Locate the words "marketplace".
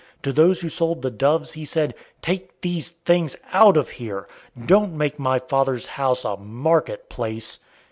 6.37-7.59